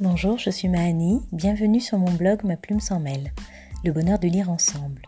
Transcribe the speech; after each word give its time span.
Bonjour, 0.00 0.38
je 0.38 0.50
suis 0.50 0.66
Mahani, 0.66 1.20
bienvenue 1.30 1.78
sur 1.78 1.98
mon 1.98 2.10
blog 2.10 2.42
Ma 2.42 2.56
plume 2.56 2.80
sans 2.80 2.98
mêle, 2.98 3.32
le 3.84 3.92
bonheur 3.92 4.18
de 4.18 4.26
lire 4.26 4.50
ensemble. 4.50 5.02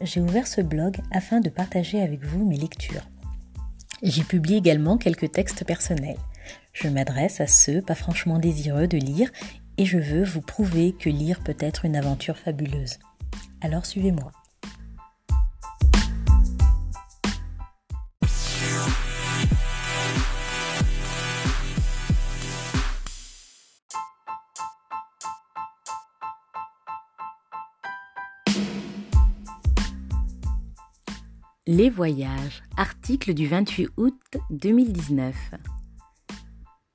J'ai 0.00 0.22
ouvert 0.22 0.46
ce 0.46 0.62
blog 0.62 0.96
afin 1.10 1.40
de 1.40 1.50
partager 1.50 2.00
avec 2.00 2.24
vous 2.24 2.46
mes 2.46 2.56
lectures. 2.56 3.06
J'y 4.02 4.24
publie 4.24 4.54
également 4.54 4.96
quelques 4.96 5.30
textes 5.30 5.66
personnels. 5.66 6.16
Je 6.72 6.88
m'adresse 6.88 7.42
à 7.42 7.46
ceux 7.46 7.82
pas 7.82 7.94
franchement 7.94 8.38
désireux 8.38 8.86
de 8.86 8.96
lire 8.96 9.30
et 9.76 9.84
je 9.84 9.98
veux 9.98 10.24
vous 10.24 10.40
prouver 10.40 10.94
que 10.98 11.10
lire 11.10 11.40
peut 11.44 11.56
être 11.60 11.84
une 11.84 11.94
aventure 11.94 12.38
fabuleuse. 12.38 12.98
Alors 13.60 13.84
suivez-moi. 13.84 14.32
Les 31.66 31.88
voyages, 31.88 32.62
article 32.76 33.32
du 33.32 33.46
28 33.46 33.88
août 33.96 34.20
2019. 34.50 35.34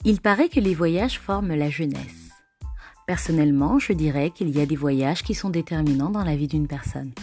Il 0.05 0.21
paraît 0.21 0.47
que 0.47 0.59
les 0.59 0.75
voyages 0.75 1.17
forment 1.17 1.55
la 1.55 1.71
jeunesse. 1.71 2.29
Personnellement, 3.07 3.79
je 3.79 3.93
dirais 3.93 4.29
qu'il 4.29 4.55
y 4.55 4.61
a 4.61 4.67
des 4.67 4.75
voyages 4.75 5.23
qui 5.23 5.33
sont 5.33 5.49
déterminants 5.49 6.11
dans 6.11 6.23
la 6.23 6.35
vie 6.35 6.47
d'une 6.47 6.67
personne. 6.67 7.13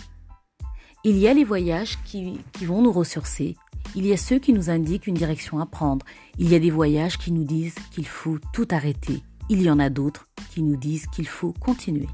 Il 1.05 1.17
y 1.19 1.29
a 1.29 1.35
les 1.35 1.45
voyages 1.45 1.99
qui, 2.05 2.41
qui, 2.53 2.65
vont 2.65 2.83
nous 2.83 2.91
ressourcer, 2.91 3.55
il 3.95 4.05
y 4.05 4.13
a 4.13 4.17
ceux 4.17 4.41
qui 4.41 4.53
nous 4.53 4.69
indiquent 4.69 5.07
une 5.07 5.15
direction 5.15 5.61
à 5.61 5.67
prendre, 5.67 6.05
il 6.41 6.51
y 6.51 6.57
a 6.57 6.59
des 6.59 6.73
voyages 6.73 7.17
qui 7.17 7.31
nous 7.31 7.45
disent 7.45 7.77
qu'il 7.93 8.09
faut 8.09 8.41
tout 8.53 8.67
arrêter, 8.73 9.23
il 9.49 9.63
y 9.63 9.71
en 9.71 9.79
a 9.79 9.89
d'autres 9.89 10.27
qui 10.51 10.65
nous 10.65 10.77
disent 10.77 11.07
qu'il 11.15 11.29
faut 11.29 11.53
continuer. 11.61 12.09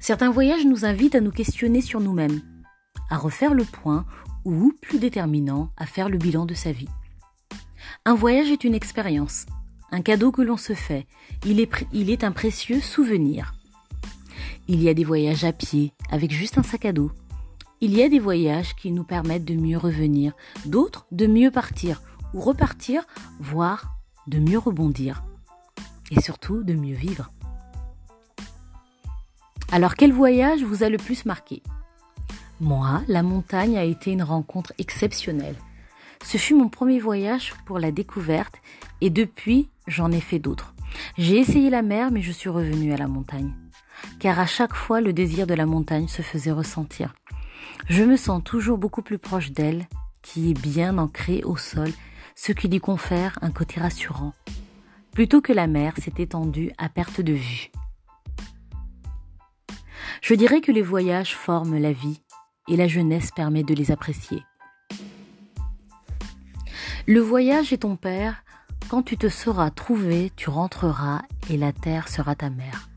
Certains 0.00 0.30
voyages 0.30 0.64
nous 0.64 0.86
invitent 0.86 1.16
à 1.16 1.20
nous 1.20 1.32
questionner 1.32 1.82
sur 1.82 2.00
nous-mêmes, 2.00 2.40
à 3.10 3.16
refaire 3.16 3.54
le 3.54 3.64
point 3.64 4.04
ou, 4.44 4.72
plus 4.80 4.98
déterminant, 4.98 5.70
à 5.76 5.86
faire 5.86 6.08
le 6.08 6.18
bilan 6.18 6.46
de 6.46 6.54
sa 6.54 6.72
vie. 6.72 6.88
Un 8.04 8.14
voyage 8.14 8.50
est 8.50 8.64
une 8.64 8.74
expérience, 8.74 9.46
un 9.90 10.02
cadeau 10.02 10.32
que 10.32 10.42
l'on 10.42 10.56
se 10.56 10.74
fait, 10.74 11.06
il 11.44 11.60
est, 11.60 11.70
il 11.92 12.10
est 12.10 12.24
un 12.24 12.32
précieux 12.32 12.80
souvenir. 12.80 13.54
Il 14.68 14.82
y 14.82 14.88
a 14.88 14.94
des 14.94 15.04
voyages 15.04 15.44
à 15.44 15.52
pied, 15.52 15.92
avec 16.10 16.32
juste 16.32 16.58
un 16.58 16.62
sac 16.62 16.84
à 16.84 16.92
dos. 16.92 17.12
Il 17.80 17.94
y 17.94 18.02
a 18.02 18.08
des 18.08 18.18
voyages 18.18 18.74
qui 18.74 18.90
nous 18.90 19.04
permettent 19.04 19.44
de 19.44 19.54
mieux 19.54 19.78
revenir, 19.78 20.32
d'autres 20.64 21.06
de 21.12 21.26
mieux 21.26 21.50
partir, 21.50 22.02
ou 22.34 22.40
repartir, 22.40 23.06
voire 23.38 23.96
de 24.26 24.38
mieux 24.38 24.58
rebondir. 24.58 25.24
Et 26.10 26.20
surtout 26.20 26.62
de 26.62 26.74
mieux 26.74 26.96
vivre. 26.96 27.30
Alors 29.70 29.94
quel 29.94 30.12
voyage 30.12 30.62
vous 30.62 30.82
a 30.82 30.88
le 30.88 30.98
plus 30.98 31.24
marqué? 31.26 31.62
Moi, 32.60 33.02
la 33.06 33.22
montagne 33.22 33.76
a 33.76 33.84
été 33.84 34.10
une 34.12 34.22
rencontre 34.22 34.72
exceptionnelle. 34.78 35.56
Ce 36.24 36.38
fut 36.38 36.54
mon 36.54 36.68
premier 36.68 36.98
voyage 36.98 37.52
pour 37.66 37.78
la 37.78 37.90
découverte 37.90 38.54
et 39.02 39.10
depuis, 39.10 39.68
j'en 39.86 40.10
ai 40.10 40.20
fait 40.20 40.38
d'autres. 40.38 40.74
J'ai 41.18 41.36
essayé 41.36 41.68
la 41.68 41.82
mer 41.82 42.10
mais 42.10 42.22
je 42.22 42.32
suis 42.32 42.48
revenue 42.48 42.94
à 42.94 42.96
la 42.96 43.08
montagne. 43.08 43.52
Car 44.18 44.40
à 44.40 44.46
chaque 44.46 44.74
fois, 44.74 45.00
le 45.00 45.12
désir 45.12 45.46
de 45.46 45.54
la 45.54 45.66
montagne 45.66 46.08
se 46.08 46.22
faisait 46.22 46.50
ressentir. 46.50 47.14
Je 47.88 48.02
me 48.02 48.16
sens 48.16 48.42
toujours 48.42 48.78
beaucoup 48.78 49.02
plus 49.02 49.18
proche 49.18 49.52
d'elle, 49.52 49.86
qui 50.22 50.50
est 50.50 50.60
bien 50.60 50.96
ancrée 50.96 51.42
au 51.44 51.56
sol, 51.56 51.90
ce 52.34 52.52
qui 52.52 52.68
lui 52.68 52.80
confère 52.80 53.38
un 53.42 53.50
côté 53.50 53.80
rassurant. 53.80 54.32
Plutôt 55.12 55.40
que 55.42 55.52
la 55.52 55.66
mer 55.66 55.94
s'est 55.98 56.14
étendue 56.18 56.72
à 56.78 56.88
perte 56.88 57.20
de 57.20 57.32
vue. 57.32 57.70
Je 60.22 60.34
dirais 60.34 60.60
que 60.60 60.72
les 60.72 60.82
voyages 60.82 61.36
forment 61.36 61.78
la 61.78 61.92
vie 61.92 62.20
et 62.68 62.76
la 62.76 62.88
jeunesse 62.88 63.30
permet 63.30 63.62
de 63.62 63.74
les 63.74 63.90
apprécier. 63.90 64.42
Le 67.06 67.20
voyage 67.20 67.72
est 67.72 67.78
ton 67.78 67.96
père, 67.96 68.44
quand 68.88 69.02
tu 69.02 69.16
te 69.16 69.28
seras 69.28 69.70
trouvé, 69.70 70.32
tu 70.36 70.50
rentreras 70.50 71.22
et 71.50 71.56
la 71.56 71.72
terre 71.72 72.08
sera 72.08 72.34
ta 72.34 72.50
mère. 72.50 72.88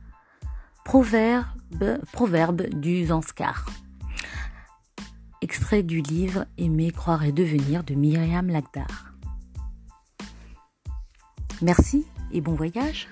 Proverbe, 0.85 1.99
proverbe 2.11 2.63
du 2.69 3.07
Zanskar. 3.07 3.65
Extrait 5.41 5.83
du 5.83 6.01
livre 6.01 6.45
Aimer, 6.57 6.91
croire 6.91 7.23
et 7.23 7.31
devenir 7.31 7.83
de 7.83 7.95
Myriam 7.95 8.47
Lagdar. 8.47 9.13
Merci 11.61 12.05
et 12.31 12.41
bon 12.41 12.53
voyage. 12.53 13.07